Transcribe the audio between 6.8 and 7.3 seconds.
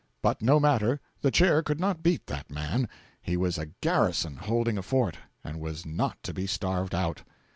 out.